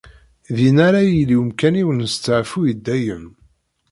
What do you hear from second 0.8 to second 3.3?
ara yili umkan-iw n usteɛfu i dayem.